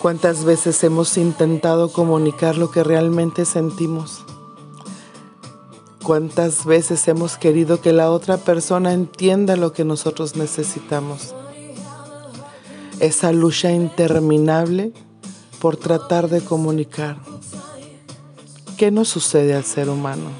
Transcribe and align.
¿Cuántas 0.00 0.44
veces 0.44 0.82
hemos 0.82 1.18
intentado 1.18 1.92
comunicar 1.92 2.56
lo 2.56 2.70
que 2.70 2.82
realmente 2.82 3.44
sentimos? 3.44 4.24
¿Cuántas 6.02 6.64
veces 6.64 7.06
hemos 7.06 7.36
querido 7.36 7.82
que 7.82 7.92
la 7.92 8.10
otra 8.10 8.38
persona 8.38 8.94
entienda 8.94 9.56
lo 9.56 9.74
que 9.74 9.84
nosotros 9.84 10.36
necesitamos? 10.36 11.34
Esa 12.98 13.32
lucha 13.32 13.72
interminable 13.72 14.94
por 15.60 15.76
tratar 15.76 16.30
de 16.30 16.40
comunicar. 16.40 17.18
¿Qué 18.78 18.90
nos 18.90 19.08
sucede 19.08 19.54
al 19.54 19.64
ser 19.64 19.90
humano? 19.90 20.30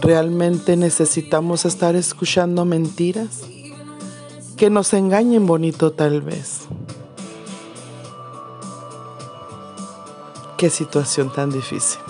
¿Realmente 0.00 0.76
necesitamos 0.76 1.64
estar 1.64 1.96
escuchando 1.96 2.64
mentiras? 2.64 3.40
Que 4.56 4.70
nos 4.70 4.94
engañen 4.94 5.44
bonito 5.44 5.90
tal 5.90 6.22
vez. 6.22 6.68
Qué 10.58 10.70
situación 10.70 11.30
tan 11.30 11.50
difícil. 11.50 12.00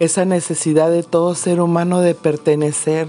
Esa 0.00 0.24
necesidad 0.24 0.90
de 0.90 1.02
todo 1.02 1.34
ser 1.34 1.60
humano 1.60 2.00
de 2.00 2.14
pertenecer, 2.14 3.06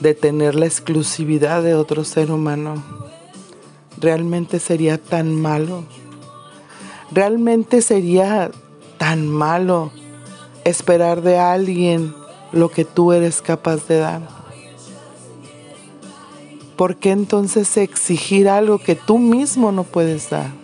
de 0.00 0.12
tener 0.12 0.56
la 0.56 0.66
exclusividad 0.66 1.62
de 1.62 1.76
otro 1.76 2.02
ser 2.02 2.32
humano, 2.32 2.82
realmente 4.00 4.58
sería 4.58 4.98
tan 4.98 5.32
malo. 5.40 5.84
Realmente 7.12 7.82
sería 7.82 8.50
tan 8.98 9.28
malo 9.28 9.92
esperar 10.64 11.22
de 11.22 11.38
alguien 11.38 12.12
lo 12.50 12.68
que 12.68 12.84
tú 12.84 13.12
eres 13.12 13.40
capaz 13.40 13.86
de 13.86 13.98
dar. 13.98 14.22
¿Por 16.76 16.96
qué 16.96 17.12
entonces 17.12 17.76
exigir 17.76 18.48
algo 18.48 18.78
que 18.78 18.96
tú 18.96 19.18
mismo 19.18 19.70
no 19.70 19.84
puedes 19.84 20.30
dar? 20.30 20.63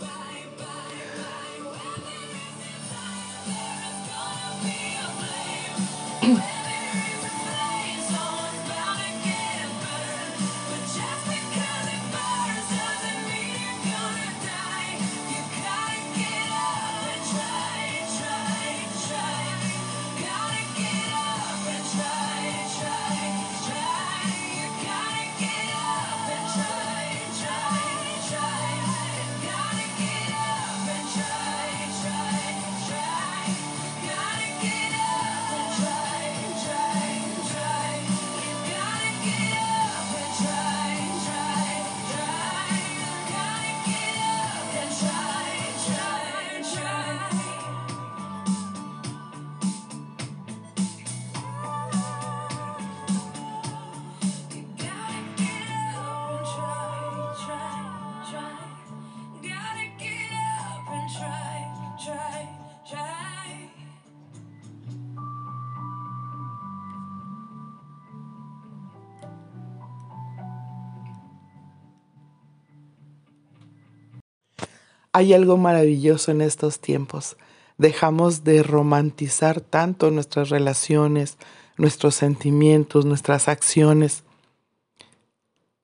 Hay 75.12 75.34
algo 75.34 75.56
maravilloso 75.56 76.30
en 76.30 76.40
estos 76.40 76.80
tiempos. 76.80 77.36
Dejamos 77.78 78.44
de 78.44 78.62
romantizar 78.62 79.60
tanto 79.60 80.10
nuestras 80.10 80.50
relaciones, 80.50 81.36
nuestros 81.76 82.14
sentimientos, 82.14 83.06
nuestras 83.06 83.48
acciones. 83.48 84.22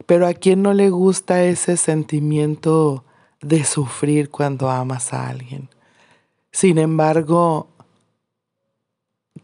Pero 0.06 0.26
a 0.26 0.34
quién 0.34 0.62
no 0.62 0.74
le 0.74 0.90
gusta 0.90 1.44
ese 1.44 1.76
sentimiento 1.76 3.04
de 3.40 3.64
sufrir 3.64 4.30
cuando 4.30 4.70
amas 4.70 5.12
a 5.12 5.28
alguien. 5.28 5.68
Sin 6.52 6.78
embargo, 6.78 7.68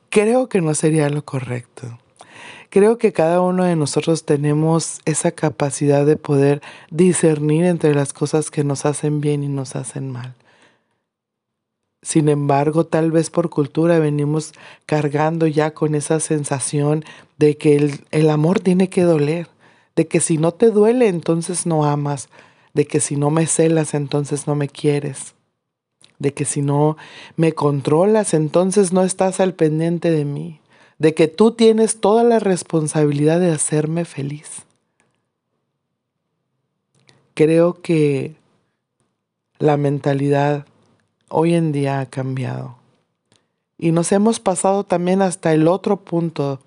creo 0.09 0.49
que 0.49 0.61
no 0.61 0.75
sería 0.75 1.09
lo 1.09 1.25
correcto. 1.25 1.99
Creo 2.73 2.97
que 2.97 3.13
cada 3.13 3.43
uno 3.43 3.65
de 3.65 3.77
nosotros 3.77 4.25
tenemos 4.25 5.03
esa 5.05 5.31
capacidad 5.31 6.07
de 6.07 6.17
poder 6.17 6.63
discernir 6.91 7.67
entre 7.67 7.95
las 7.95 8.15
cosas 8.15 8.51
que 8.51 8.65
nos 8.65 8.87
hacen 8.87 9.21
bien 9.21 9.45
y 9.45 9.49
nos 9.49 9.77
hacen 9.77 10.11
mal. 10.11 10.35
Sin 12.01 12.31
embargo, 12.31 12.87
tal 12.87 13.11
vez 13.11 13.29
por 13.29 13.51
cultura 13.51 13.99
venimos 13.99 14.55
cargando 14.87 15.47
ya 15.47 15.75
con 15.75 15.95
esa 15.95 16.19
sensación 16.19 17.05
de 17.37 17.59
que 17.59 17.77
el, 17.77 18.07
el, 18.11 18.31
amor 18.31 18.61
tiene 18.61 18.89
que 18.89 19.03
doler, 19.03 19.49
de 19.95 20.09
que 20.09 20.21
si 20.21 20.39
no 20.39 20.53
te 20.53 20.71
duele 20.71 21.09
entonces 21.09 21.67
no 21.67 21.85
amas, 21.85 22.31
de 22.73 22.87
que 22.87 23.01
si 23.01 23.17
no 23.17 23.29
me 23.29 23.47
celas 23.47 23.93
entonces 23.93 24.47
no 24.47 24.55
me 24.55 24.71
quieres, 24.71 25.35
de 26.19 26.33
que 26.33 26.47
si 26.47 26.63
no 26.63 26.97
me 27.37 27.53
controlas 27.53 28.33
entonces 28.33 28.95
no 28.95 29.03
estás 29.05 29.41
al 29.41 29.53
pendiente 29.53 30.11
de 30.11 30.25
mí 30.25 30.62
de 30.99 31.15
que 31.15 31.29
tú 31.29 31.53
tienes 31.53 32.01
toda 32.01 32.23
la 32.25 32.39
responsabilidad 32.39 33.41
de 33.41 33.51
hacerme 33.51 34.05
feliz. 34.05 34.63
Creo 37.35 37.81
que 37.81 38.37
la 39.59 39.77
mentalidad 39.77 40.67
hoy 41.29 41.55
en 41.55 41.73
día 41.73 42.01
ha 42.01 42.07
cambiado. 42.07 42.77
Y 43.79 43.93
nos 43.93 44.13
hemos 44.13 44.39
pasado 44.39 44.85
también 44.85 45.23
hasta 45.23 45.53
el 45.53 45.67
otro 45.67 45.97
punto, 45.97 46.61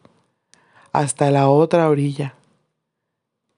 hasta 0.91 1.31
la 1.31 1.47
otra 1.47 1.87
orilla, 1.87 2.35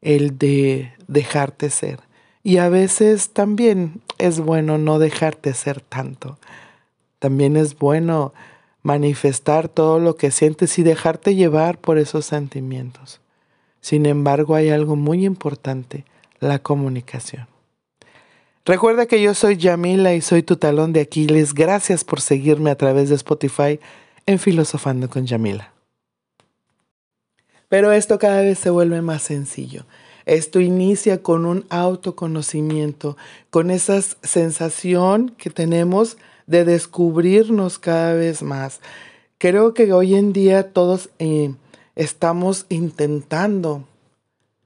el 0.01 0.37
de 0.37 0.93
dejarte 1.07 1.69
ser. 1.69 2.01
Y 2.43 2.57
a 2.57 2.69
veces 2.69 3.31
también 3.31 4.01
es 4.17 4.39
bueno 4.39 4.77
no 4.77 4.99
dejarte 4.99 5.53
ser 5.53 5.81
tanto. 5.81 6.37
También 7.19 7.57
es 7.57 7.77
bueno 7.77 8.33
manifestar 8.83 9.67
todo 9.69 9.99
lo 9.99 10.15
que 10.15 10.31
sientes 10.31 10.77
y 10.79 10.83
dejarte 10.83 11.35
llevar 11.35 11.79
por 11.79 11.97
esos 11.97 12.25
sentimientos. 12.25 13.21
Sin 13.81 14.05
embargo, 14.05 14.55
hay 14.55 14.69
algo 14.69 14.95
muy 14.95 15.25
importante, 15.25 16.05
la 16.39 16.59
comunicación. 16.59 17.47
Recuerda 18.65 19.05
que 19.05 19.21
yo 19.21 19.33
soy 19.33 19.55
Yamila 19.55 20.13
y 20.13 20.21
soy 20.21 20.43
tu 20.43 20.57
talón 20.57 20.91
de 20.91 20.99
Aquiles. 20.99 21.53
Gracias 21.53 22.03
por 22.03 22.19
seguirme 22.19 22.69
a 22.69 22.75
través 22.75 23.07
de 23.07 23.15
Spotify 23.15 23.79
en 24.25 24.39
Filosofando 24.39 25.09
con 25.09 25.25
Yamila. 25.25 25.71
Pero 27.69 27.91
esto 27.91 28.19
cada 28.19 28.41
vez 28.41 28.59
se 28.59 28.69
vuelve 28.69 29.01
más 29.01 29.21
sencillo. 29.21 29.85
Esto 30.25 30.59
inicia 30.59 31.23
con 31.23 31.45
un 31.45 31.65
autoconocimiento, 31.69 33.15
con 33.49 33.71
esa 33.71 34.01
sensación 34.01 35.33
que 35.37 35.49
tenemos 35.49 36.17
de 36.47 36.65
descubrirnos 36.65 37.77
cada 37.77 38.13
vez 38.13 38.41
más. 38.41 38.79
Creo 39.37 39.73
que 39.73 39.93
hoy 39.93 40.15
en 40.15 40.33
día 40.33 40.71
todos 40.73 41.09
eh, 41.19 41.53
estamos 41.95 42.65
intentando 42.69 43.83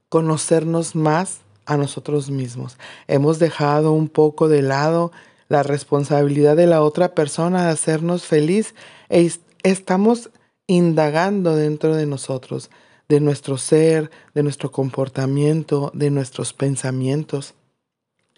conocernos 0.08 0.94
más 0.94 1.40
a 1.66 1.76
nosotros 1.76 2.30
mismos. 2.30 2.78
Hemos 3.08 3.38
dejado 3.38 3.92
un 3.92 4.08
poco 4.08 4.48
de 4.48 4.62
lado 4.62 5.12
la 5.48 5.62
responsabilidad 5.62 6.56
de 6.56 6.66
la 6.66 6.82
otra 6.82 7.14
persona 7.14 7.64
de 7.64 7.72
hacernos 7.72 8.24
feliz 8.24 8.74
e 9.10 9.30
estamos 9.62 10.30
indagando 10.66 11.56
dentro 11.56 11.94
de 11.94 12.06
nosotros, 12.06 12.70
de 13.08 13.20
nuestro 13.20 13.58
ser, 13.58 14.10
de 14.34 14.42
nuestro 14.42 14.70
comportamiento, 14.72 15.90
de 15.94 16.10
nuestros 16.10 16.52
pensamientos. 16.52 17.54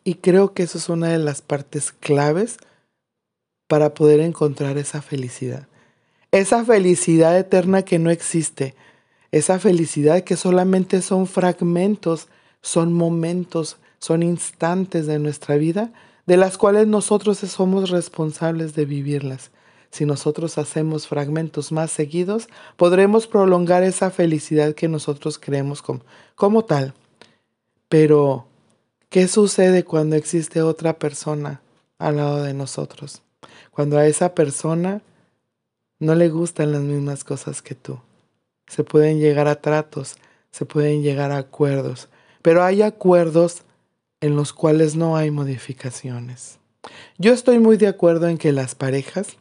Y 0.03 0.17
creo 0.17 0.55
que 0.55 0.65
eso 0.65 0.79
es 0.79 0.89
una 0.89 1.09
de 1.09 1.19
las 1.19 1.41
partes 1.41 1.93
claves 1.93 2.59
para 3.67 3.95
poder 3.95 4.21
encontrar 4.21 4.79
esa 4.79 5.03
felicidad. 5.03 5.67
Esa 6.31 6.65
felicidad 6.65 7.39
eterna 7.39 7.83
que 7.83 7.99
no 7.99 8.11
existe, 8.11 8.75
esa 9.31 9.59
felicidad 9.59 10.23
que 10.23 10.37
solamente 10.37 11.03
son 11.03 11.27
fragmentos 11.27 12.29
son 12.61 12.93
momentos, 12.93 13.79
son 13.99 14.23
instantes 14.23 15.07
de 15.07 15.19
nuestra 15.19 15.57
vida 15.57 15.93
de 16.27 16.37
las 16.37 16.57
cuales 16.57 16.87
nosotros 16.87 17.39
somos 17.39 17.91
responsables 17.91 18.75
de 18.75 18.85
vivirlas. 18.85 19.51
Si 19.91 20.07
nosotros 20.07 20.59
hacemos 20.59 21.07
fragmentos 21.07 21.71
más 21.71 21.91
seguidos, 21.91 22.49
podremos 22.77 23.27
prolongar 23.27 23.83
esa 23.83 24.11
felicidad 24.11 24.75
que 24.75 24.89
nosotros 24.89 25.39
creemos 25.39 25.83
como, 25.83 26.01
como 26.35 26.65
tal. 26.65 26.95
Pero, 27.89 28.47
¿qué 29.09 29.29
sucede 29.29 29.85
cuando 29.85 30.17
existe 30.17 30.63
otra 30.63 30.99
persona 30.99 31.61
al 31.99 32.17
lado 32.17 32.43
de 32.43 32.55
nosotros? 32.55 33.24
Cuando 33.71 33.99
a 33.99 34.07
esa 34.07 34.35
persona 34.35 35.03
no 35.99 36.15
le 36.15 36.29
gustan 36.29 36.73
las 36.73 36.83
mismas 36.83 37.25
cosas 37.25 37.63
que 37.63 37.75
tú. 37.75 37.99
Se 38.67 38.85
pueden 38.85 39.19
llegar 39.19 39.49
a 39.49 39.61
tratos, 39.61 40.17
se 40.51 40.67
pueden 40.67 41.03
llegar 41.03 41.33
a 41.33 41.39
acuerdos, 41.39 42.09
pero 42.43 42.63
hay 42.63 42.83
acuerdos 42.83 43.63
en 44.21 44.37
los 44.37 44.53
cuales 44.53 44.97
no 44.97 45.17
hay 45.17 45.31
modificaciones. 45.31 46.59
Yo 47.19 47.33
estoy 47.33 47.59
muy 47.59 47.77
de 47.77 47.89
acuerdo 47.89 48.29
en 48.29 48.39
que 48.39 48.53
las 48.53 48.75
parejas 48.75 49.37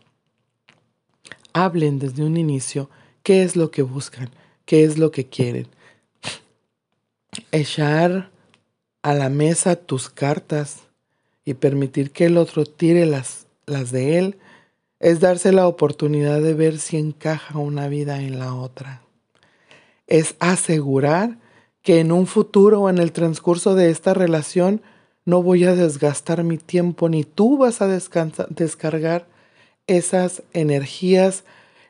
hablen 1.53 1.99
desde 1.99 2.23
un 2.23 2.37
inicio 2.37 2.89
qué 3.21 3.43
es 3.43 3.55
lo 3.55 3.71
que 3.71 3.81
buscan, 3.81 4.29
qué 4.65 4.83
es 4.83 4.97
lo 4.97 5.11
que 5.11 5.27
quieren. 5.27 5.67
Echar 7.51 8.31
a 9.01 9.13
la 9.13 9.29
mesa 9.29 9.75
tus 9.75 10.09
cartas 10.09 10.81
y 11.45 11.55
permitir 11.55 12.11
que 12.11 12.25
el 12.25 12.37
otro 12.37 12.65
tire 12.65 13.05
las, 13.05 13.42
las 13.65 13.91
de 13.91 14.17
él 14.17 14.37
es 14.99 15.19
darse 15.19 15.51
la 15.51 15.67
oportunidad 15.67 16.41
de 16.41 16.53
ver 16.53 16.79
si 16.79 16.97
encaja 16.97 17.57
una 17.59 17.89
vida 17.89 18.21
en 18.21 18.39
la 18.39 18.55
otra. 18.55 19.01
Es 20.07 20.35
asegurar 20.39 21.37
que 21.81 21.99
en 21.99 22.11
un 22.11 22.25
futuro 22.25 22.81
o 22.81 22.89
en 22.89 22.97
el 22.97 23.11
transcurso 23.11 23.75
de 23.75 23.89
esta 23.89 24.13
relación 24.13 24.81
no 25.25 25.43
voy 25.43 25.65
a 25.65 25.75
desgastar 25.75 26.43
mi 26.43 26.57
tiempo 26.57 27.09
ni 27.09 27.23
tú 27.25 27.57
vas 27.57 27.81
a 27.81 27.87
descargar 27.87 29.27
esas 29.87 30.43
energías 30.53 31.43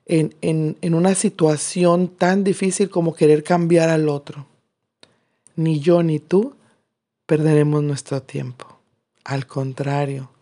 en, 0.06 0.36
en 0.42 0.94
una 0.96 1.16
situación 1.16 2.08
tan 2.08 2.44
difícil 2.44 2.90
como 2.90 3.14
querer 3.14 3.44
cambiar 3.44 3.90
al 3.90 4.10
otro. 4.10 4.48
Ni 5.56 5.80
yo 5.80 6.02
ni 6.02 6.20
tú 6.20 6.56
perderemos 7.28 7.84
nuestro 7.84 8.22
tiempo. 8.24 8.80
Al 9.24 9.46
contrario, 9.46 10.33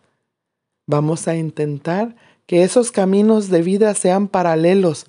vamos 0.86 1.28
a 1.28 1.36
intentar 1.36 2.16
que 2.46 2.62
esos 2.62 2.92
caminos 2.92 3.48
de 3.48 3.62
vida 3.62 3.94
sean 3.94 4.28
paralelos, 4.28 5.06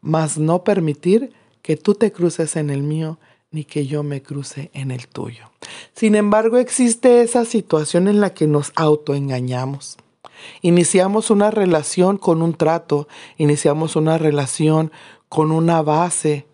mas 0.00 0.38
no 0.38 0.64
permitir 0.64 1.32
que 1.62 1.76
tú 1.76 1.94
te 1.94 2.12
cruces 2.12 2.56
en 2.56 2.70
el 2.70 2.82
mío 2.82 3.18
ni 3.50 3.64
que 3.64 3.86
yo 3.86 4.02
me 4.02 4.22
cruce 4.22 4.70
en 4.72 4.90
el 4.90 5.08
tuyo. 5.08 5.50
Sin 5.94 6.14
embargo, 6.14 6.58
existe 6.58 7.22
esa 7.22 7.44
situación 7.44 8.06
en 8.08 8.20
la 8.20 8.34
que 8.34 8.46
nos 8.46 8.72
autoengañamos. 8.76 9.96
Iniciamos 10.62 11.30
una 11.30 11.50
relación 11.50 12.18
con 12.18 12.42
un 12.42 12.54
trato, 12.54 13.08
iniciamos 13.36 13.96
una 13.96 14.18
relación 14.18 14.92
con 15.28 15.50
una 15.50 15.82
base, 15.82 16.46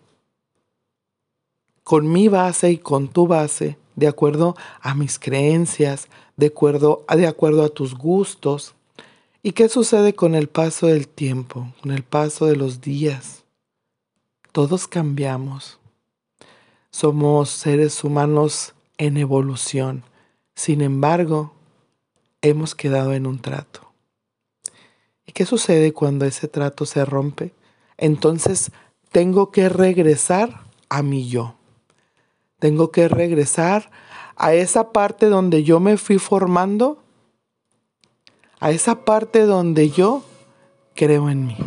con 1.83 2.11
mi 2.11 2.27
base 2.27 2.71
y 2.71 2.77
con 2.77 3.09
tu 3.09 3.27
base, 3.27 3.77
de 3.95 4.07
acuerdo 4.07 4.55
a 4.81 4.95
mis 4.95 5.19
creencias, 5.19 6.07
de 6.37 6.47
acuerdo, 6.47 7.05
de 7.15 7.27
acuerdo 7.27 7.63
a 7.63 7.69
tus 7.69 7.95
gustos. 7.95 8.73
¿Y 9.41 9.51
qué 9.51 9.69
sucede 9.69 10.13
con 10.13 10.35
el 10.35 10.47
paso 10.47 10.87
del 10.87 11.07
tiempo, 11.07 11.73
con 11.81 11.91
el 11.91 12.03
paso 12.03 12.45
de 12.45 12.55
los 12.55 12.81
días? 12.81 13.43
Todos 14.51 14.87
cambiamos. 14.87 15.79
Somos 16.91 17.49
seres 17.49 18.03
humanos 18.03 18.73
en 18.97 19.17
evolución. 19.17 20.03
Sin 20.55 20.81
embargo, 20.81 21.53
hemos 22.41 22.75
quedado 22.75 23.13
en 23.13 23.25
un 23.25 23.39
trato. 23.39 23.91
¿Y 25.25 25.31
qué 25.31 25.45
sucede 25.45 25.93
cuando 25.93 26.25
ese 26.25 26.47
trato 26.47 26.85
se 26.85 27.03
rompe? 27.03 27.53
Entonces 27.97 28.71
tengo 29.11 29.51
que 29.51 29.69
regresar 29.69 30.63
a 30.89 31.01
mi 31.01 31.27
yo. 31.27 31.55
Tengo 32.59 32.91
que 32.91 33.07
regresar 33.07 33.91
a 34.35 34.53
esa 34.53 34.91
parte 34.91 35.27
donde 35.27 35.63
yo 35.63 35.79
me 35.79 35.97
fui 35.97 36.19
formando, 36.19 36.97
a 38.59 38.71
esa 38.71 39.05
parte 39.05 39.45
donde 39.45 39.89
yo 39.89 40.23
creo 40.95 41.29
en 41.29 41.47
mí, 41.47 41.57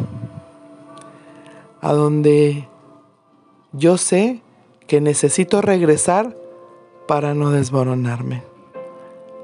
a 1.81 1.93
donde 1.93 2.69
yo 3.73 3.99
sé 3.99 4.43
que 4.87 5.01
necesito 5.01 5.61
regresar 5.61 6.37
para 7.07 7.35
no 7.35 7.51
desboronarme. 7.51 8.43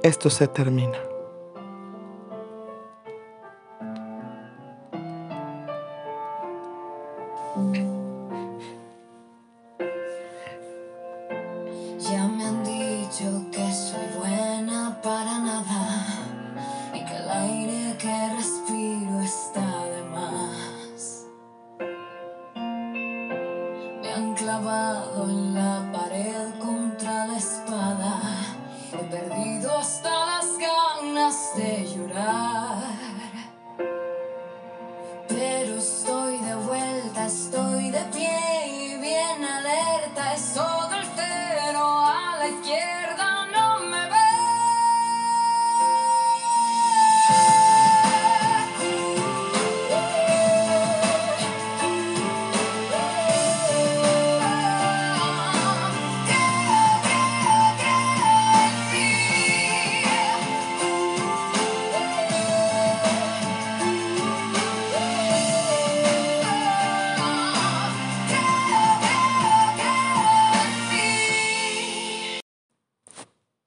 Esto 0.02 0.30
se 0.30 0.48
termina. 0.48 1.11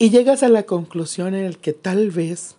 Y 0.06 0.12
llegas 0.12 0.44
a 0.44 0.50
la 0.50 0.68
conclusión 0.68 1.34
en 1.34 1.46
el 1.46 1.58
que 1.58 1.74
tal 1.74 2.12
vez 2.12 2.58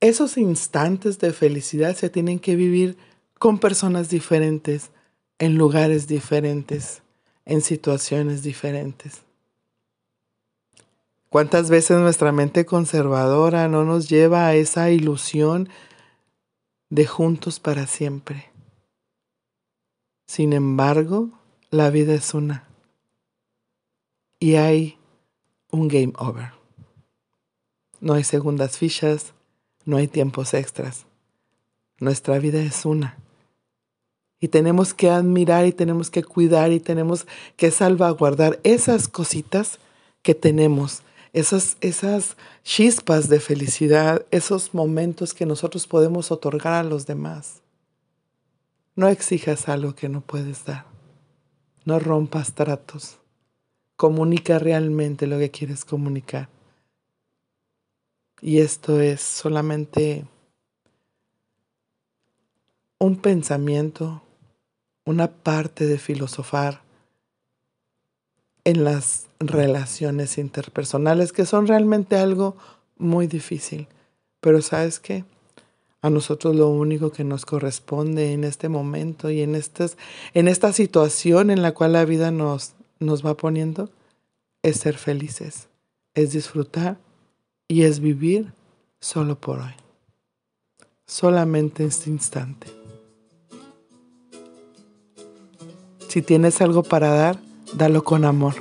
esos 0.00 0.38
instantes 0.38 1.18
de 1.18 1.34
felicidad 1.34 1.94
se 1.94 2.08
tienen 2.08 2.38
que 2.38 2.56
vivir 2.56 2.96
con 3.38 3.58
personas 3.58 4.08
diferentes, 4.08 4.90
en 5.38 5.58
lugares 5.58 6.08
diferentes, 6.08 7.02
en 7.44 7.60
situaciones 7.60 8.42
diferentes. 8.42 9.20
¿Cuántas 11.28 11.68
veces 11.68 11.98
nuestra 11.98 12.32
mente 12.32 12.64
conservadora 12.64 13.68
no 13.68 13.84
nos 13.84 14.08
lleva 14.08 14.46
a 14.46 14.54
esa 14.54 14.90
ilusión 14.90 15.68
de 16.88 17.04
juntos 17.06 17.60
para 17.60 17.86
siempre? 17.86 18.50
Sin 20.26 20.54
embargo, 20.54 21.38
la 21.68 21.90
vida 21.90 22.14
es 22.14 22.32
una. 22.32 22.66
Y 24.38 24.54
hay 24.54 24.96
un 25.70 25.88
game 25.88 26.14
over. 26.16 26.61
No 28.02 28.14
hay 28.14 28.24
segundas 28.24 28.78
fichas, 28.78 29.32
no 29.84 29.96
hay 29.96 30.08
tiempos 30.08 30.54
extras. 30.54 31.06
Nuestra 32.00 32.40
vida 32.40 32.60
es 32.60 32.84
una. 32.84 33.16
Y 34.40 34.48
tenemos 34.48 34.92
que 34.92 35.08
admirar 35.08 35.66
y 35.66 35.72
tenemos 35.72 36.10
que 36.10 36.24
cuidar 36.24 36.72
y 36.72 36.80
tenemos 36.80 37.28
que 37.56 37.70
salvaguardar 37.70 38.58
esas 38.64 39.06
cositas 39.06 39.78
que 40.22 40.34
tenemos, 40.34 41.04
esas, 41.32 41.76
esas 41.80 42.36
chispas 42.64 43.28
de 43.28 43.38
felicidad, 43.38 44.26
esos 44.32 44.74
momentos 44.74 45.32
que 45.32 45.46
nosotros 45.46 45.86
podemos 45.86 46.32
otorgar 46.32 46.74
a 46.74 46.82
los 46.82 47.06
demás. 47.06 47.62
No 48.96 49.06
exijas 49.06 49.68
algo 49.68 49.94
que 49.94 50.08
no 50.08 50.22
puedes 50.22 50.64
dar. 50.64 50.86
No 51.84 52.00
rompas 52.00 52.52
tratos. 52.52 53.18
Comunica 53.94 54.58
realmente 54.58 55.28
lo 55.28 55.38
que 55.38 55.52
quieres 55.52 55.84
comunicar. 55.84 56.48
Y 58.44 58.58
esto 58.58 59.00
es 59.00 59.20
solamente 59.20 60.26
un 62.98 63.16
pensamiento, 63.16 64.20
una 65.04 65.28
parte 65.28 65.86
de 65.86 65.96
filosofar 65.96 66.82
en 68.64 68.82
las 68.82 69.28
relaciones 69.38 70.38
interpersonales 70.38 71.32
que 71.32 71.46
son 71.46 71.68
realmente 71.68 72.16
algo 72.16 72.56
muy 72.96 73.28
difícil. 73.28 73.86
Pero 74.40 74.60
sabes 74.60 74.98
qué? 74.98 75.24
A 76.00 76.10
nosotros 76.10 76.56
lo 76.56 76.68
único 76.68 77.12
que 77.12 77.22
nos 77.22 77.46
corresponde 77.46 78.32
en 78.32 78.42
este 78.42 78.68
momento 78.68 79.30
y 79.30 79.42
en, 79.42 79.54
estas, 79.54 79.96
en 80.34 80.48
esta 80.48 80.72
situación 80.72 81.52
en 81.52 81.62
la 81.62 81.74
cual 81.74 81.92
la 81.92 82.04
vida 82.04 82.32
nos, 82.32 82.74
nos 82.98 83.24
va 83.24 83.36
poniendo 83.36 83.88
es 84.62 84.78
ser 84.78 84.98
felices, 84.98 85.68
es 86.14 86.32
disfrutar 86.32 86.98
y 87.72 87.84
es 87.84 88.00
vivir 88.00 88.52
solo 89.00 89.40
por 89.40 89.60
hoy. 89.60 89.72
Solamente 91.06 91.86
este 91.86 92.10
instante. 92.10 92.66
Si 96.06 96.20
tienes 96.20 96.60
algo 96.60 96.82
para 96.82 97.08
dar, 97.14 97.38
dalo 97.72 98.04
con 98.04 98.26
amor 98.26 98.54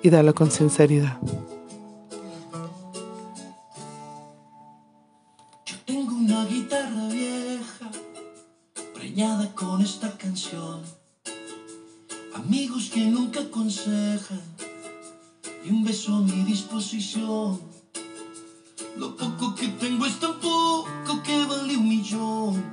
y 0.00 0.10
dalo 0.10 0.32
con 0.32 0.52
sinceridad. 0.52 1.18
Yo 5.66 5.76
tengo 5.84 6.14
una 6.14 6.44
guitarra 6.46 7.08
vieja, 7.08 7.90
preñada 8.94 9.52
con 9.56 9.82
esta 9.82 10.16
canción. 10.16 10.82
Amigos 12.32 12.90
que 12.94 13.04
nunca 13.06 13.40
aconsejan 13.40 14.40
y 15.64 15.70
un 15.70 15.82
beso 15.82 16.14
a 16.14 16.20
mi 16.20 16.44
disposición. 16.44 17.77
Lo 18.98 19.14
poco 19.14 19.54
que 19.54 19.68
tengo 19.68 20.06
es 20.06 20.18
tan 20.18 20.34
poco 20.40 21.22
que 21.22 21.44
vale 21.44 21.76
un 21.76 21.88
millón. 21.88 22.64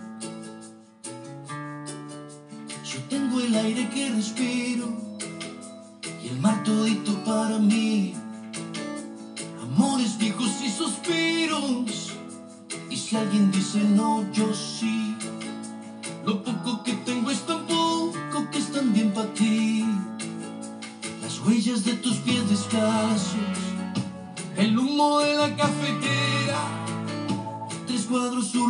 Yo 2.83 2.99
tengo 3.07 3.39
el 3.39 3.53
aire 3.53 3.87
que 3.91 4.09
respiro 4.09 4.87
y 6.23 6.29
el 6.29 6.39
mar 6.39 6.63
todito 6.63 7.13
para 7.23 7.59
mí. 7.59 8.15
Amores 9.61 10.17
viejos 10.17 10.49
y 10.63 10.69
suspiros. 10.71 12.13
Y 12.89 12.97
si 12.97 13.15
alguien 13.15 13.51
dice 13.51 13.79
no, 13.81 14.25
yo 14.33 14.51
sí. 14.51 15.15
Lo 16.25 16.43
poco 16.43 16.81
que 16.83 16.93
tengo 17.05 17.29
es 17.29 17.45
tan 17.45 17.67
poco 17.67 18.49
que 18.51 18.57
es 18.57 18.71
tan 18.71 18.91
bien 18.93 19.11
para 19.13 19.31
ti. 19.35 19.85
Las 21.21 21.39
huellas 21.41 21.85
de 21.85 21.93
tus 21.93 22.17
pies 22.17 22.49
descalzos, 22.49 23.64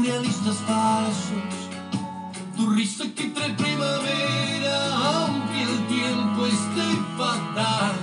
surrealistas 0.05 0.57
falsos. 0.67 1.55
Tu 2.55 2.69
risa 2.69 3.05
que 3.15 3.25
trae 3.29 3.53
primavera, 3.53 5.25
aunque 5.25 5.63
el 5.63 5.87
tiempo 5.87 6.45
esté 6.45 6.87
fatal. 7.17 7.95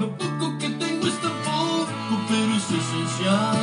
Lo 0.00 0.16
poco 0.18 0.58
que 0.58 0.68
tengo 0.70 1.06
es 1.06 1.20
tan 1.20 1.32
poco, 1.44 2.20
pero 2.28 2.54
es 2.56 2.64
esencial. 2.64 3.56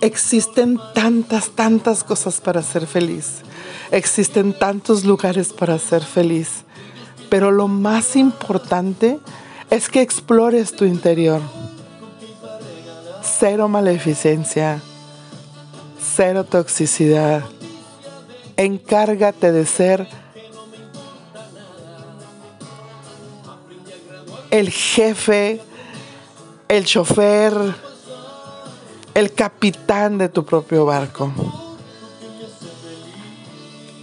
Existen 0.00 0.78
tantas, 0.94 1.50
tantas 1.50 2.04
cosas 2.04 2.40
para 2.40 2.62
ser 2.62 2.86
feliz. 2.86 3.42
Existen 3.90 4.52
tantos 4.58 5.04
lugares 5.04 5.52
para 5.52 5.78
ser 5.78 6.04
feliz. 6.04 6.64
Pero 7.30 7.50
lo 7.50 7.68
más 7.68 8.16
importante 8.16 9.18
es 9.18 9.43
que 9.94 10.00
explores 10.00 10.74
tu 10.74 10.84
interior. 10.84 11.40
Cero 13.22 13.68
maleficencia, 13.68 14.80
cero 16.00 16.44
toxicidad. 16.44 17.42
Encárgate 18.56 19.52
de 19.52 19.66
ser 19.66 20.08
el 24.50 24.70
jefe, 24.70 25.60
el 26.68 26.84
chofer, 26.84 27.54
el 29.14 29.32
capitán 29.32 30.18
de 30.18 30.28
tu 30.28 30.44
propio 30.44 30.84
barco. 30.86 31.32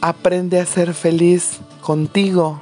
Aprende 0.02 0.60
a 0.60 0.66
ser 0.66 0.94
feliz 0.94 1.60
contigo 1.82 2.62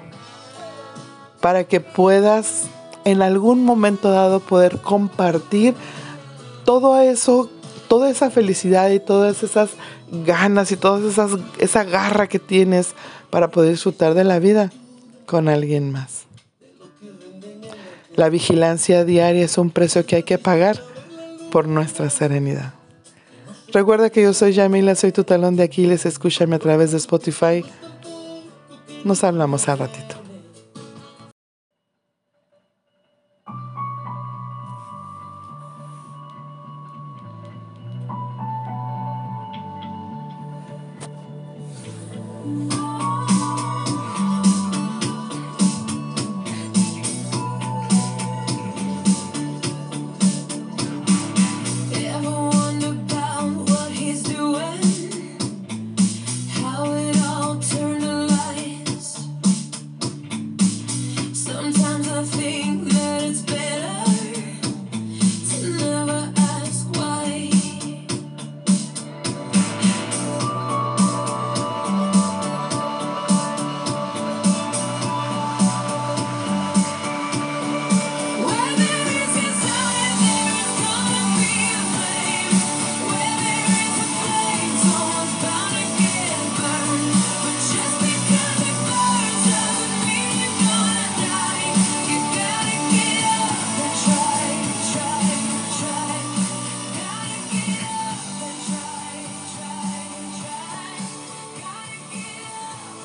para 1.42 1.64
que 1.64 1.80
puedas 1.80 2.68
en 3.06 3.22
algún 3.22 3.64
momento 3.64 4.12
dado 4.12 4.40
poder 4.40 4.80
compartir 4.80 5.76
todo 6.66 7.00
eso, 7.02 7.50
toda 7.88 8.10
esa 8.10 8.30
felicidad 8.30 8.90
y 8.92 9.00
todas 9.00 9.44
esas 9.44 9.72
ganas 10.12 10.72
y 10.72 10.78
toda 10.78 11.02
esa 11.60 11.84
garra 11.84 12.28
que 12.28 12.40
tienes 12.40 12.94
para 13.30 13.50
poder 13.50 13.72
disfrutar 13.72 14.14
de 14.14 14.24
la 14.24 14.40
vida 14.40 14.72
con 15.26 15.48
alguien 15.48 15.92
más. 15.92 16.26
La 18.16 18.30
vigilancia 18.30 19.06
diaria 19.06 19.46
es 19.46 19.58
un 19.58 19.70
precio 19.70 20.06
que 20.06 20.18
hay 20.18 20.24
que 20.24 20.38
pagar 20.38 20.84
por 21.52 21.68
nuestra 21.68 22.10
serenidad. 22.10 22.74
Recuerda 23.72 24.10
que 24.10 24.24
yo 24.24 24.34
soy 24.34 24.54
Yamila, 24.54 24.96
soy 24.96 25.12
tu 25.12 25.24
talón 25.24 25.56
de 25.56 25.64
Aquiles, 25.64 26.06
escúchame 26.06 26.56
a 26.56 26.60
través 26.60 26.92
de 26.92 26.98
Spotify. 26.98 27.64
Nos 29.04 29.24
hablamos 29.24 29.70
al 29.70 29.80
ratito. 29.80 30.19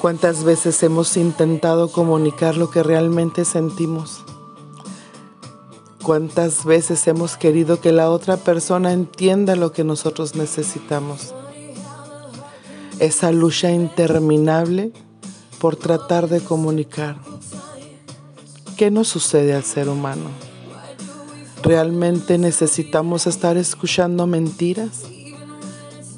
¿Cuántas 0.04 0.44
veces 0.44 0.82
hemos 0.82 1.16
intentado 1.16 1.90
comunicar 1.90 2.58
lo 2.58 2.68
que 2.70 2.82
realmente 2.82 3.46
sentimos? 3.46 4.22
¿Cuántas 6.02 6.66
veces 6.66 7.08
hemos 7.08 7.38
querido 7.38 7.80
que 7.80 7.90
la 7.90 8.10
otra 8.10 8.36
persona 8.36 8.92
entienda 8.92 9.56
lo 9.56 9.72
que 9.72 9.82
nosotros 9.82 10.34
necesitamos? 10.34 11.34
Esa 12.98 13.32
lucha 13.32 13.70
interminable 13.70 14.92
por 15.58 15.76
tratar 15.76 16.28
de 16.28 16.42
comunicar. 16.42 17.16
¿Qué 18.76 18.90
nos 18.90 19.08
sucede 19.08 19.54
al 19.54 19.64
ser 19.64 19.88
humano? 19.88 20.28
¿Realmente 21.62 22.36
necesitamos 22.36 23.26
estar 23.26 23.56
escuchando 23.56 24.26
mentiras? 24.26 25.04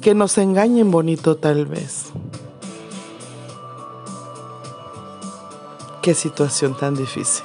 Que 0.01 0.13
nos 0.13 0.37
engañen 0.37 0.91
bonito 0.91 1.37
tal 1.37 1.67
vez. 1.67 2.07
Qué 6.07 6.13
situación 6.13 6.73
tan 6.73 6.95
difícil. 6.95 7.43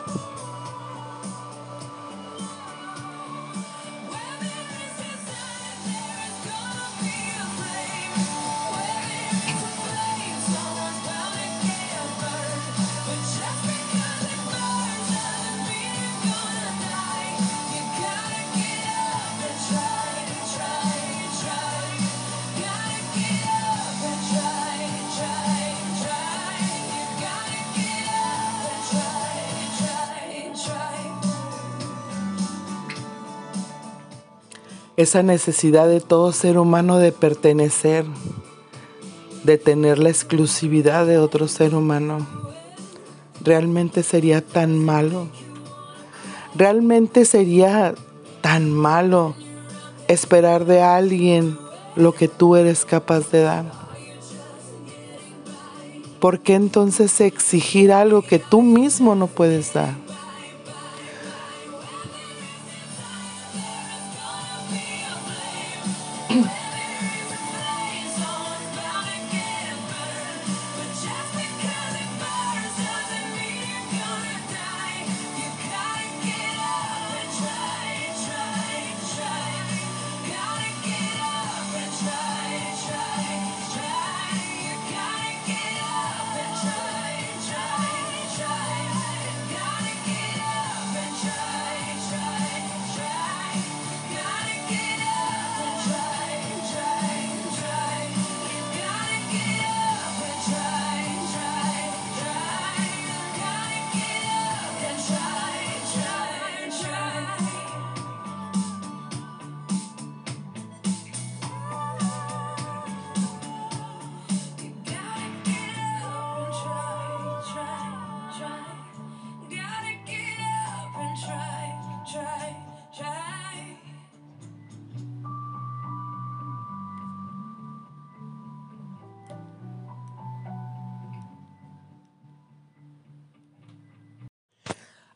Esa 35.03 35.23
necesidad 35.23 35.89
de 35.89 36.01
todo 36.01 36.33
ser 36.33 36.59
humano 36.59 36.99
de 36.99 37.13
pertenecer, 37.13 38.05
de 39.45 39.59
tener 39.59 39.99
la 39.99 40.09
exclusividad 40.09 41.07
de 41.07 41.19
otro 41.19 41.49
ser 41.49 41.75
humano, 41.75 42.27
realmente 43.43 44.03
sería 44.03 44.41
tan 44.41 44.79
malo. 44.79 45.27
Realmente 46.55 47.25
sería 47.25 47.95
tan 48.41 48.71
malo 48.71 49.35
esperar 50.09 50.65
de 50.65 50.83
alguien 50.83 51.59
lo 51.97 52.13
que 52.13 52.29
tú 52.29 52.57
eres 52.57 52.85
capaz 52.85 53.31
de 53.31 53.43
dar. 53.43 53.65
¿Por 56.21 56.41
qué 56.41 56.55
entonces 56.55 57.21
exigir 57.21 57.93
algo 57.93 58.23
que 58.23 58.39
tú 58.39 58.63
mismo 58.63 59.15
no 59.15 59.27
puedes 59.27 59.73
dar? 59.73 59.95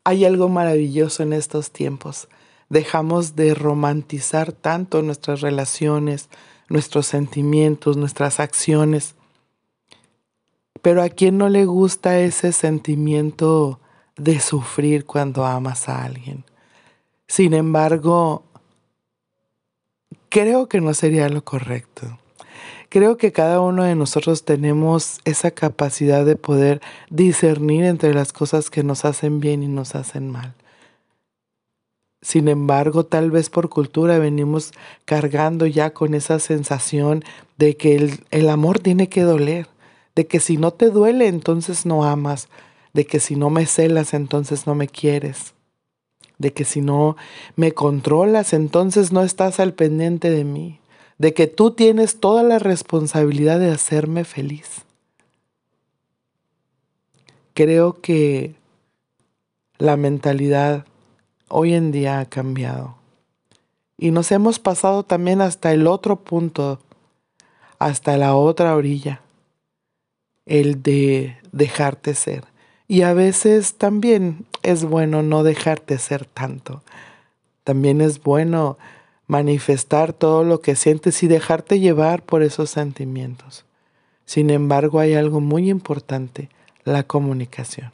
Hay 0.06 0.24
algo 0.24 0.48
maravilloso 0.48 1.24
en 1.24 1.32
estos 1.32 1.72
tiempos. 1.72 2.28
Dejamos 2.68 3.34
de 3.34 3.54
romantizar 3.54 4.52
tanto 4.52 5.02
nuestras 5.02 5.40
relaciones, 5.40 6.28
nuestros 6.68 7.08
sentimientos, 7.08 7.96
nuestras 7.96 8.38
acciones. 8.38 9.16
Pero 10.80 11.02
a 11.02 11.08
quién 11.08 11.38
no 11.38 11.48
le 11.48 11.64
gusta 11.64 12.20
ese 12.20 12.52
sentimiento 12.52 13.80
de 14.16 14.38
sufrir 14.38 15.06
cuando 15.06 15.44
amas 15.44 15.88
a 15.88 16.04
alguien. 16.04 16.44
Sin 17.26 17.52
embargo, 17.52 18.44
creo 20.28 20.68
que 20.68 20.80
no 20.80 20.94
sería 20.94 21.28
lo 21.28 21.42
correcto. 21.42 22.16
Creo 22.88 23.16
que 23.16 23.32
cada 23.32 23.60
uno 23.60 23.82
de 23.82 23.96
nosotros 23.96 24.44
tenemos 24.44 25.20
esa 25.24 25.50
capacidad 25.50 26.24
de 26.24 26.36
poder 26.36 26.80
discernir 27.10 27.84
entre 27.84 28.14
las 28.14 28.32
cosas 28.32 28.70
que 28.70 28.84
nos 28.84 29.04
hacen 29.04 29.40
bien 29.40 29.62
y 29.62 29.68
nos 29.68 29.94
hacen 29.94 30.30
mal. 30.30 30.54
Sin 32.22 32.48
embargo, 32.48 33.04
tal 33.04 33.30
vez 33.30 33.50
por 33.50 33.68
cultura 33.68 34.18
venimos 34.18 34.72
cargando 35.04 35.66
ya 35.66 35.90
con 35.90 36.14
esa 36.14 36.38
sensación 36.38 37.24
de 37.56 37.76
que 37.76 37.96
el, 37.96 38.20
el, 38.30 38.48
amor 38.48 38.78
tiene 38.78 39.08
que 39.08 39.22
doler, 39.22 39.68
de 40.14 40.26
que 40.26 40.40
si 40.40 40.56
no 40.56 40.72
te 40.72 40.90
duele 40.90 41.26
entonces 41.26 41.86
no 41.86 42.04
amas, 42.04 42.48
de 42.94 43.04
que 43.06 43.20
si 43.20 43.36
no 43.36 43.50
me 43.50 43.66
celas 43.66 44.14
entonces 44.14 44.66
no 44.66 44.74
me 44.74 44.88
quieres, 44.88 45.54
de 46.38 46.52
que 46.52 46.64
si 46.64 46.80
no 46.80 47.16
me 47.54 47.72
controlas 47.72 48.52
entonces 48.52 49.12
no 49.12 49.22
estás 49.22 49.60
al 49.60 49.74
pendiente 49.74 50.30
de 50.30 50.44
mí 50.44 50.80
de 51.18 51.34
que 51.34 51.46
tú 51.46 51.70
tienes 51.70 52.20
toda 52.20 52.42
la 52.42 52.58
responsabilidad 52.58 53.58
de 53.58 53.70
hacerme 53.70 54.24
feliz. 54.24 54.82
Creo 57.54 58.00
que 58.00 58.54
la 59.78 59.96
mentalidad 59.96 60.84
hoy 61.48 61.74
en 61.74 61.92
día 61.92 62.20
ha 62.20 62.26
cambiado 62.26 62.96
y 63.98 64.10
nos 64.10 64.30
hemos 64.30 64.58
pasado 64.58 65.04
también 65.04 65.40
hasta 65.40 65.72
el 65.72 65.86
otro 65.86 66.16
punto, 66.16 66.80
hasta 67.78 68.16
la 68.16 68.34
otra 68.36 68.76
orilla, 68.76 69.22
el 70.44 70.82
de 70.82 71.38
dejarte 71.52 72.14
ser. 72.14 72.44
Y 72.88 73.02
a 73.02 73.14
veces 73.14 73.74
también 73.74 74.46
es 74.62 74.84
bueno 74.84 75.22
no 75.22 75.42
dejarte 75.42 75.98
ser 75.98 76.26
tanto. 76.26 76.82
También 77.64 78.00
es 78.00 78.22
bueno 78.22 78.76
manifestar 79.26 80.12
todo 80.12 80.44
lo 80.44 80.60
que 80.60 80.76
sientes 80.76 81.22
y 81.22 81.26
dejarte 81.26 81.80
llevar 81.80 82.22
por 82.22 82.42
esos 82.42 82.70
sentimientos. 82.70 83.64
Sin 84.24 84.50
embargo, 84.50 85.00
hay 85.00 85.14
algo 85.14 85.40
muy 85.40 85.70
importante, 85.70 86.48
la 86.84 87.02
comunicación. 87.04 87.92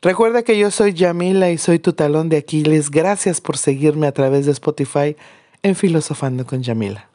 Recuerda 0.00 0.42
que 0.42 0.56
yo 0.56 0.70
soy 0.70 0.92
Yamila 0.92 1.50
y 1.50 1.58
soy 1.58 1.80
tu 1.80 1.92
talón 1.92 2.28
de 2.28 2.36
Aquiles. 2.36 2.90
Gracias 2.90 3.40
por 3.40 3.56
seguirme 3.56 4.06
a 4.06 4.12
través 4.12 4.46
de 4.46 4.52
Spotify 4.52 5.16
en 5.62 5.74
Filosofando 5.74 6.46
con 6.46 6.62
Yamila. 6.62 7.08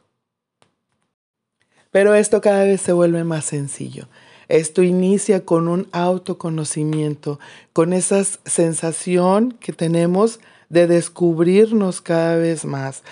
Pero 1.90 2.14
esto 2.14 2.40
cada 2.42 2.64
vez 2.64 2.82
se 2.82 2.92
vuelve 2.92 3.24
más 3.24 3.46
sencillo. 3.46 4.08
Esto 4.48 4.82
inicia 4.82 5.46
con 5.46 5.68
un 5.68 5.88
autoconocimiento, 5.92 7.40
con 7.72 7.94
esa 7.94 8.22
sensación 8.24 9.52
que 9.52 9.72
tenemos 9.72 10.40
de 10.74 10.88
descubrirnos 10.88 12.02
cada 12.02 12.36
vez 12.36 12.66
más. 12.66 13.04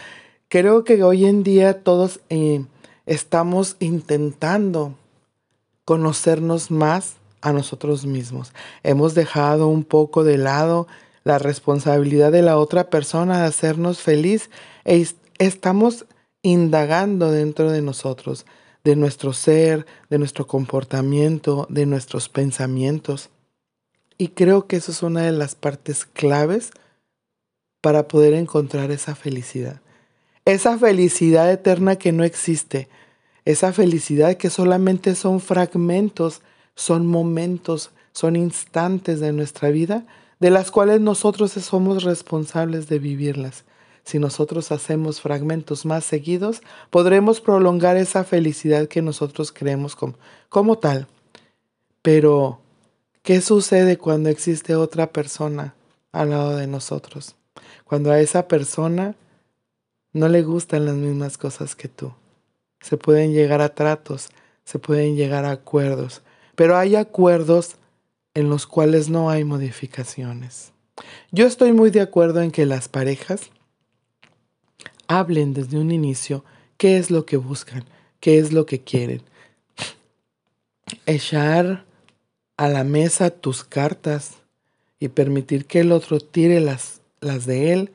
Creo 0.48 0.84
que 0.84 1.02
hoy 1.02 1.24
en 1.24 1.44
día 1.44 1.82
todos 1.82 2.20
eh, 2.28 2.64
estamos 3.06 3.76
intentando 3.78 4.94
conocernos 5.84 6.70
más 6.70 7.14
a 7.40 7.52
nosotros 7.52 8.04
mismos. 8.04 8.52
Hemos 8.82 9.14
dejado 9.14 9.68
un 9.68 9.84
poco 9.84 10.24
de 10.24 10.38
lado 10.38 10.88
la 11.24 11.38
responsabilidad 11.38 12.32
de 12.32 12.42
la 12.42 12.58
otra 12.58 12.90
persona 12.90 13.40
de 13.40 13.46
hacernos 13.46 14.00
feliz 14.00 14.50
e 14.84 15.06
estamos 15.38 16.04
indagando 16.42 17.30
dentro 17.30 17.70
de 17.70 17.80
nosotros, 17.80 18.44
de 18.82 18.96
nuestro 18.96 19.32
ser, 19.32 19.86
de 20.10 20.18
nuestro 20.18 20.48
comportamiento, 20.48 21.68
de 21.70 21.86
nuestros 21.86 22.28
pensamientos. 22.28 23.30
Y 24.18 24.28
creo 24.28 24.66
que 24.66 24.76
eso 24.76 24.90
es 24.90 25.04
una 25.04 25.22
de 25.22 25.32
las 25.32 25.54
partes 25.54 26.04
claves 26.04 26.72
para 27.82 28.08
poder 28.08 28.32
encontrar 28.32 28.90
esa 28.90 29.14
felicidad. 29.14 29.82
Esa 30.46 30.78
felicidad 30.78 31.52
eterna 31.52 31.96
que 31.96 32.12
no 32.12 32.24
existe. 32.24 32.88
Esa 33.44 33.74
felicidad 33.74 34.36
que 34.38 34.48
solamente 34.48 35.14
son 35.14 35.40
fragmentos, 35.40 36.40
son 36.74 37.06
momentos, 37.06 37.90
son 38.12 38.36
instantes 38.36 39.20
de 39.20 39.32
nuestra 39.32 39.68
vida 39.68 40.06
de 40.38 40.50
las 40.50 40.70
cuales 40.70 41.00
nosotros 41.00 41.52
somos 41.52 42.02
responsables 42.02 42.88
de 42.88 42.98
vivirlas. 42.98 43.64
Si 44.04 44.18
nosotros 44.18 44.72
hacemos 44.72 45.20
fragmentos 45.20 45.86
más 45.86 46.04
seguidos, 46.04 46.62
podremos 46.90 47.40
prolongar 47.40 47.96
esa 47.96 48.24
felicidad 48.24 48.88
que 48.88 49.02
nosotros 49.02 49.52
creemos 49.52 49.94
como, 49.94 50.14
como 50.48 50.78
tal. 50.78 51.06
Pero, 52.02 52.60
¿qué 53.22 53.40
sucede 53.40 53.98
cuando 53.98 54.30
existe 54.30 54.74
otra 54.74 55.12
persona 55.12 55.76
al 56.10 56.30
lado 56.30 56.56
de 56.56 56.66
nosotros? 56.66 57.36
Cuando 57.84 58.10
a 58.10 58.20
esa 58.20 58.48
persona 58.48 59.14
no 60.12 60.28
le 60.28 60.42
gustan 60.42 60.86
las 60.86 60.94
mismas 60.94 61.38
cosas 61.38 61.74
que 61.74 61.88
tú. 61.88 62.12
Se 62.80 62.96
pueden 62.96 63.32
llegar 63.32 63.60
a 63.60 63.74
tratos, 63.74 64.30
se 64.64 64.78
pueden 64.78 65.16
llegar 65.16 65.44
a 65.44 65.52
acuerdos, 65.52 66.22
pero 66.54 66.76
hay 66.76 66.96
acuerdos 66.96 67.76
en 68.34 68.48
los 68.48 68.66
cuales 68.66 69.08
no 69.08 69.30
hay 69.30 69.44
modificaciones. 69.44 70.72
Yo 71.30 71.46
estoy 71.46 71.72
muy 71.72 71.90
de 71.90 72.00
acuerdo 72.00 72.42
en 72.42 72.50
que 72.50 72.66
las 72.66 72.88
parejas 72.88 73.50
hablen 75.06 75.52
desde 75.54 75.78
un 75.78 75.90
inicio 75.90 76.44
qué 76.76 76.98
es 76.98 77.10
lo 77.10 77.26
que 77.26 77.36
buscan, 77.36 77.84
qué 78.20 78.38
es 78.38 78.52
lo 78.52 78.66
que 78.66 78.80
quieren. 78.80 79.22
Echar 81.06 81.84
a 82.56 82.68
la 82.68 82.84
mesa 82.84 83.30
tus 83.30 83.64
cartas 83.64 84.34
y 84.98 85.08
permitir 85.08 85.66
que 85.66 85.80
el 85.80 85.92
otro 85.92 86.20
tire 86.20 86.60
las, 86.60 87.01
las 87.22 87.46
de 87.46 87.72
él 87.72 87.92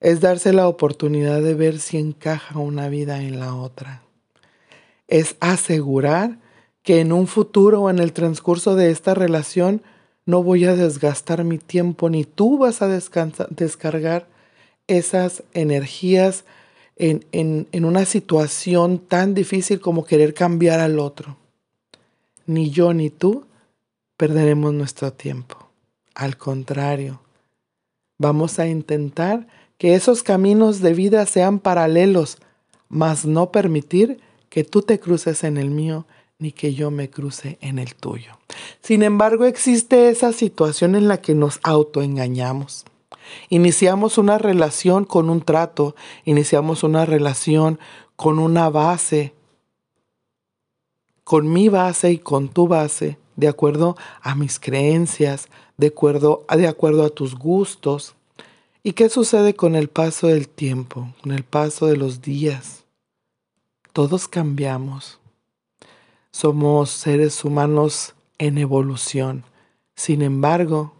es 0.00 0.20
darse 0.20 0.52
la 0.52 0.68
oportunidad 0.68 1.42
de 1.42 1.54
ver 1.54 1.78
si 1.80 1.98
encaja 1.98 2.58
una 2.58 2.88
vida 2.88 3.22
en 3.22 3.40
la 3.40 3.54
otra. 3.54 4.02
Es 5.08 5.36
asegurar 5.40 6.38
que 6.82 7.00
en 7.00 7.12
un 7.12 7.26
futuro 7.26 7.82
o 7.82 7.90
en 7.90 7.98
el 7.98 8.12
transcurso 8.12 8.76
de 8.76 8.90
esta 8.90 9.14
relación 9.14 9.82
no 10.24 10.42
voy 10.42 10.66
a 10.66 10.76
desgastar 10.76 11.42
mi 11.42 11.58
tiempo 11.58 12.10
ni 12.10 12.24
tú 12.24 12.58
vas 12.58 12.82
a 12.82 12.88
descargar 12.88 14.28
esas 14.86 15.42
energías 15.54 16.44
en, 16.96 17.24
en, 17.32 17.66
en 17.72 17.84
una 17.84 18.04
situación 18.04 18.98
tan 18.98 19.34
difícil 19.34 19.80
como 19.80 20.04
querer 20.04 20.34
cambiar 20.34 20.80
al 20.80 20.98
otro. 20.98 21.36
Ni 22.46 22.70
yo 22.70 22.92
ni 22.92 23.10
tú 23.10 23.46
perderemos 24.16 24.74
nuestro 24.74 25.12
tiempo. 25.12 25.68
Al 26.14 26.36
contrario, 26.36 27.20
vamos 28.18 28.58
a 28.58 28.66
intentar 28.66 29.46
que 29.78 29.94
esos 29.94 30.22
caminos 30.22 30.80
de 30.80 30.92
vida 30.92 31.24
sean 31.24 31.60
paralelos, 31.60 32.38
mas 32.88 33.24
no 33.24 33.52
permitir 33.52 34.20
que 34.50 34.64
tú 34.64 34.82
te 34.82 34.98
cruces 34.98 35.44
en 35.44 35.56
el 35.56 35.70
mío 35.70 36.06
ni 36.38 36.52
que 36.52 36.74
yo 36.74 36.90
me 36.90 37.10
cruce 37.10 37.58
en 37.60 37.78
el 37.78 37.94
tuyo. 37.94 38.38
Sin 38.82 39.02
embargo, 39.02 39.44
existe 39.44 40.08
esa 40.08 40.32
situación 40.32 40.94
en 40.94 41.08
la 41.08 41.20
que 41.20 41.34
nos 41.34 41.60
autoengañamos. 41.62 42.84
Iniciamos 43.48 44.18
una 44.18 44.38
relación 44.38 45.04
con 45.04 45.30
un 45.30 45.42
trato, 45.42 45.94
iniciamos 46.24 46.82
una 46.82 47.04
relación 47.04 47.78
con 48.16 48.38
una 48.38 48.70
base, 48.70 49.34
con 51.24 51.52
mi 51.52 51.68
base 51.68 52.12
y 52.12 52.18
con 52.18 52.48
tu 52.48 52.68
base, 52.68 53.18
de 53.38 53.46
acuerdo 53.46 53.96
a 54.20 54.34
mis 54.34 54.58
creencias, 54.58 55.48
de 55.76 55.86
acuerdo, 55.86 56.44
de 56.50 56.66
acuerdo 56.66 57.04
a 57.04 57.10
tus 57.10 57.36
gustos. 57.36 58.16
¿Y 58.82 58.94
qué 58.94 59.08
sucede 59.08 59.54
con 59.54 59.76
el 59.76 59.88
paso 59.88 60.26
del 60.26 60.48
tiempo, 60.48 61.14
con 61.22 61.30
el 61.30 61.44
paso 61.44 61.86
de 61.86 61.96
los 61.96 62.20
días? 62.20 62.84
Todos 63.92 64.26
cambiamos. 64.26 65.20
Somos 66.32 66.90
seres 66.90 67.44
humanos 67.44 68.14
en 68.38 68.58
evolución. 68.58 69.44
Sin 69.94 70.22
embargo, 70.22 70.94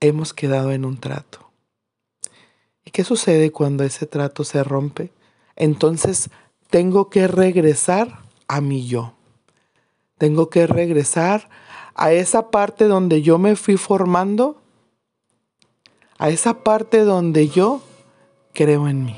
hemos 0.00 0.34
quedado 0.34 0.72
en 0.72 0.84
un 0.84 0.98
trato. 0.98 1.50
¿Y 2.84 2.90
qué 2.90 3.02
sucede 3.02 3.50
cuando 3.50 3.82
ese 3.82 4.04
trato 4.04 4.44
se 4.44 4.62
rompe? 4.62 5.10
Entonces 5.56 6.28
tengo 6.68 7.08
que 7.08 7.28
regresar 7.28 8.20
a 8.46 8.60
mi 8.60 8.86
yo. 8.86 9.15
Tengo 10.18 10.48
que 10.48 10.66
regresar 10.66 11.48
a 11.94 12.12
esa 12.12 12.50
parte 12.50 12.84
donde 12.84 13.22
yo 13.22 13.38
me 13.38 13.56
fui 13.56 13.76
formando, 13.76 14.56
a 16.18 16.30
esa 16.30 16.62
parte 16.62 17.00
donde 17.00 17.48
yo 17.48 17.82
creo 18.54 18.88
en 18.88 19.04
mí, 19.04 19.16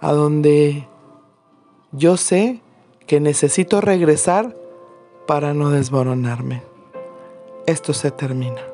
a 0.00 0.12
donde 0.12 0.86
yo 1.92 2.16
sé 2.16 2.60
que 3.06 3.20
necesito 3.20 3.80
regresar 3.80 4.56
para 5.26 5.54
no 5.54 5.70
desmoronarme. 5.70 6.62
Esto 7.66 7.92
se 7.92 8.10
termina. 8.10 8.69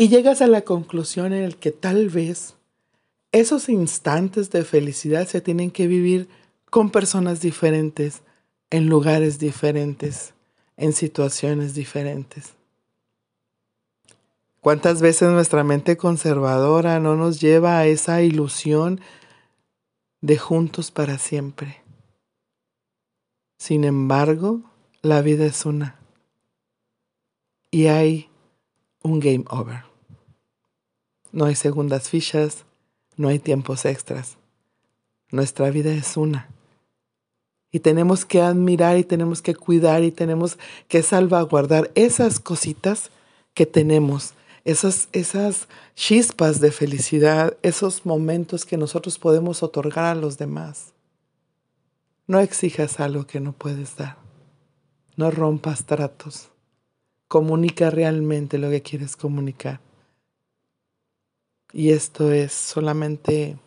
Y 0.00 0.08
llegas 0.08 0.42
a 0.42 0.46
la 0.46 0.62
conclusión 0.62 1.32
en 1.32 1.42
el 1.42 1.56
que 1.56 1.72
tal 1.72 2.08
vez 2.08 2.54
esos 3.32 3.68
instantes 3.68 4.48
de 4.50 4.64
felicidad 4.64 5.26
se 5.26 5.40
tienen 5.40 5.72
que 5.72 5.88
vivir 5.88 6.28
con 6.70 6.90
personas 6.90 7.40
diferentes, 7.40 8.22
en 8.70 8.86
lugares 8.86 9.40
diferentes, 9.40 10.34
en 10.76 10.92
situaciones 10.92 11.74
diferentes. 11.74 12.54
¿Cuántas 14.60 15.02
veces 15.02 15.30
nuestra 15.30 15.64
mente 15.64 15.96
conservadora 15.96 17.00
no 17.00 17.16
nos 17.16 17.40
lleva 17.40 17.78
a 17.78 17.86
esa 17.86 18.22
ilusión 18.22 19.00
de 20.20 20.38
juntos 20.38 20.92
para 20.92 21.18
siempre? 21.18 21.82
Sin 23.58 23.82
embargo, 23.82 24.60
la 25.02 25.22
vida 25.22 25.44
es 25.44 25.66
una. 25.66 25.98
Y 27.72 27.86
hay 27.86 28.28
un 29.02 29.18
game 29.18 29.44
over. 29.50 29.87
No 31.32 31.44
hay 31.44 31.54
segundas 31.54 32.08
fichas, 32.08 32.64
no 33.16 33.28
hay 33.28 33.38
tiempos 33.38 33.84
extras. 33.84 34.38
Nuestra 35.30 35.70
vida 35.70 35.92
es 35.92 36.16
una. 36.16 36.48
Y 37.70 37.80
tenemos 37.80 38.24
que 38.24 38.40
admirar 38.40 38.96
y 38.96 39.04
tenemos 39.04 39.42
que 39.42 39.54
cuidar 39.54 40.02
y 40.02 40.10
tenemos 40.10 40.58
que 40.88 41.02
salvaguardar 41.02 41.90
esas 41.94 42.40
cositas 42.40 43.10
que 43.52 43.66
tenemos, 43.66 44.32
esas, 44.64 45.08
esas 45.12 45.68
chispas 45.94 46.60
de 46.60 46.72
felicidad, 46.72 47.56
esos 47.62 48.06
momentos 48.06 48.64
que 48.64 48.78
nosotros 48.78 49.18
podemos 49.18 49.62
otorgar 49.62 50.06
a 50.06 50.14
los 50.14 50.38
demás. 50.38 50.92
No 52.26 52.40
exijas 52.40 53.00
algo 53.00 53.26
que 53.26 53.40
no 53.40 53.52
puedes 53.52 53.96
dar. 53.96 54.16
No 55.16 55.30
rompas 55.30 55.84
tratos. 55.84 56.48
Comunica 57.26 57.90
realmente 57.90 58.56
lo 58.56 58.70
que 58.70 58.82
quieres 58.82 59.16
comunicar. 59.16 59.80
Y 61.72 61.90
esto 61.90 62.32
es 62.32 62.52
solamente 62.52 63.58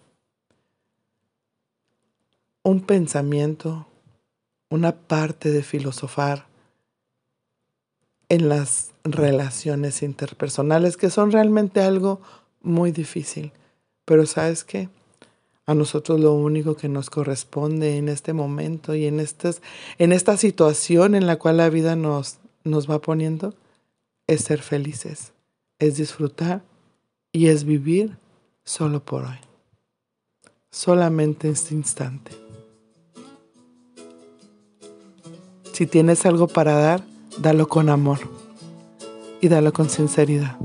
un 2.64 2.82
pensamiento, 2.82 3.88
una 4.70 4.96
parte 4.96 5.52
de 5.52 5.64
filosofar 5.64 6.48
en 8.30 8.50
las 8.50 8.92
relaciones 9.04 10.04
interpersonales 10.04 10.98
que 10.98 11.10
son 11.10 11.32
realmente 11.32 11.82
algo 11.82 12.22
muy 12.62 12.92
difícil. 12.92 13.52
Pero 14.06 14.26
sabes 14.26 14.64
qué? 14.64 14.90
A 15.66 15.76
nosotros 15.76 16.20
lo 16.20 16.34
único 16.34 16.76
que 16.76 16.90
nos 16.90 17.10
corresponde 17.10 17.98
en 17.98 18.10
este 18.10 18.34
momento 18.34 18.96
y 18.96 19.06
en, 19.06 19.20
estas, 19.20 19.62
en 20.00 20.12
esta 20.12 20.38
situación 20.38 21.14
en 21.14 21.28
la 21.28 21.38
cual 21.38 21.58
la 21.58 21.70
vida 21.70 21.96
nos, 21.96 22.40
nos 22.64 22.90
va 22.90 23.00
poniendo 23.00 23.54
es 24.28 24.42
ser 24.42 24.62
felices, 24.62 25.34
es 25.78 25.98
disfrutar 25.98 26.64
y 27.32 27.48
es 27.48 27.64
vivir 27.64 28.18
solo 28.64 29.04
por 29.04 29.24
hoy. 29.24 29.40
Solamente 30.70 31.50
este 31.50 31.74
instante. 31.74 32.32
Si 35.74 35.88
tienes 35.88 36.26
algo 36.26 36.48
para 36.48 36.74
dar, 36.74 37.04
dalo 37.38 37.68
con 37.68 37.90
amor 37.90 38.20
y 39.42 39.48
dalo 39.48 39.74
con 39.74 39.90
sinceridad. 39.90 40.58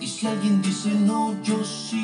Y 0.00 0.06
si 0.06 0.26
alguien 0.26 0.62
dice 0.62 0.90
no, 0.90 1.36
yo 1.42 1.62
sí. 1.64 1.99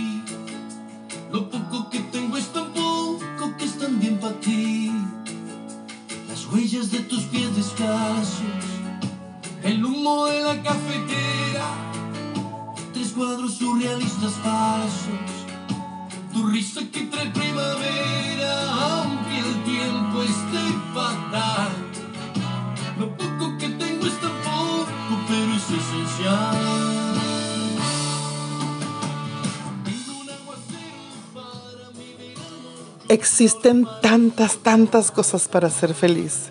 Existen 33.38 33.86
tantas, 34.00 34.56
tantas 34.56 35.10
cosas 35.10 35.46
para 35.46 35.68
ser 35.68 35.92
feliz. 35.92 36.44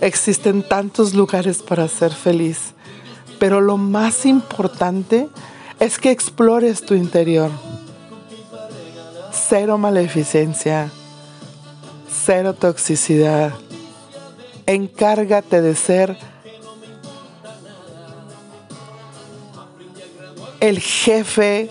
Existen 0.00 0.62
tantos 0.62 1.12
lugares 1.12 1.64
para 1.64 1.88
ser 1.88 2.14
feliz. 2.14 2.74
Pero 3.40 3.60
lo 3.60 3.76
más 3.76 4.24
importante 4.24 5.28
es 5.80 5.98
que 5.98 6.12
explores 6.12 6.86
tu 6.86 6.94
interior. 6.94 7.50
Cero 9.32 9.78
maleficencia. 9.78 10.92
Cero 12.08 12.54
toxicidad. 12.54 13.54
Encárgate 14.64 15.60
de 15.60 15.74
ser 15.74 16.16
el 20.60 20.78
jefe, 20.78 21.68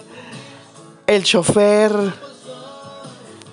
el 1.06 1.24
chofer, 1.24 2.27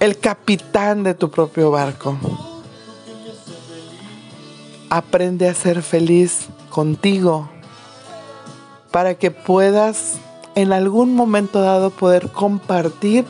el 0.04 0.18
capitán 0.18 1.02
de 1.02 1.14
tu 1.14 1.30
propio 1.30 1.70
barco. 1.70 2.18
Aprende 4.90 5.48
a 5.48 5.54
ser 5.54 5.82
feliz 5.82 6.48
contigo 6.68 7.48
para 8.90 9.14
que 9.14 9.30
puedas 9.30 10.16
en 10.56 10.74
algún 10.74 11.14
momento 11.14 11.62
dado 11.62 11.88
poder 11.88 12.28
compartir 12.28 13.24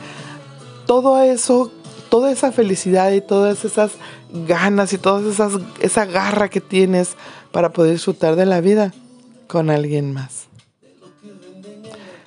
todo 0.85 1.21
eso, 1.23 1.71
toda 2.09 2.29
esa 2.29 2.51
felicidad 2.51 3.13
y 3.13 3.21
todas 3.21 3.63
esas 3.63 3.93
ganas 4.45 4.91
y 4.91 4.97
toda 4.97 5.21
esa 5.79 6.05
garra 6.05 6.49
que 6.49 6.59
tienes 6.59 7.15
para 7.53 7.69
poder 7.69 7.93
disfrutar 7.93 8.35
de 8.35 8.45
la 8.45 8.59
vida 8.59 8.93
con 9.47 9.69
alguien 9.69 10.13
más. 10.13 10.47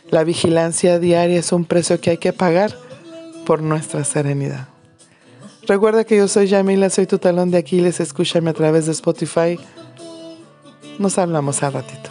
La 0.08 0.24
vigilancia 0.24 0.98
diaria 0.98 1.38
es 1.38 1.52
un 1.52 1.66
precio 1.66 2.00
que 2.00 2.08
hay 2.08 2.16
que 2.16 2.32
pagar 2.32 2.87
por 3.48 3.62
nuestra 3.62 4.04
serenidad. 4.04 4.68
Recuerda 5.66 6.04
que 6.04 6.18
yo 6.18 6.28
soy 6.28 6.48
Yamila, 6.48 6.90
soy 6.90 7.06
tu 7.06 7.18
talón 7.18 7.50
de 7.50 7.56
Aquiles, 7.56 7.98
escúchame 7.98 8.50
a 8.50 8.52
través 8.52 8.84
de 8.84 8.92
Spotify. 8.92 9.58
Nos 10.98 11.16
hablamos 11.16 11.62
al 11.62 11.72
ratito. 11.72 12.07